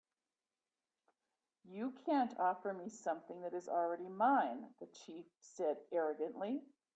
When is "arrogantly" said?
5.91-6.63